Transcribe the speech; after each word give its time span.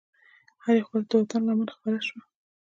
هرې 0.63 0.81
خواته 0.87 1.05
د 1.09 1.13
وطن 1.21 1.41
لمن 1.47 1.67
خپره 1.75 1.99
شوه. 2.07 2.21